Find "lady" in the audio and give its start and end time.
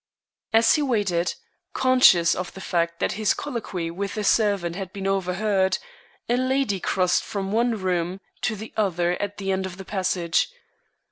6.37-6.79